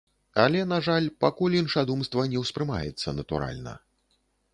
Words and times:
Але, 0.43 0.61
на 0.69 0.77
жаль, 0.85 1.09
пакуль 1.25 1.57
іншадумства 1.59 2.25
не 2.31 2.39
ўспрымаецца 2.45 3.15
натуральна. 3.19 3.75